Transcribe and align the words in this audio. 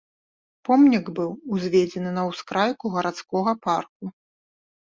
Помнік 0.69 1.11
быў 1.19 1.29
узведзены 1.55 2.09
на 2.17 2.23
ўскрайку 2.31 2.85
гарадскога 2.97 3.51
парку. 3.67 4.05